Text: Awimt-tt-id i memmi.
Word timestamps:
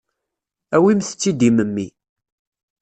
Awimt-tt-id 0.75 1.41
i 1.47 1.49
memmi. 1.55 1.87